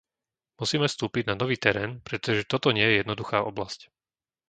Musíme 0.61 0.87
vstúpiť 0.89 1.23
na 1.29 1.35
nový 1.41 1.57
terén, 1.65 1.91
pretože 2.07 2.49
toto 2.51 2.69
nie 2.75 2.85
je 2.89 2.99
jednoduchá 3.05 3.37
oblasť. 3.51 3.79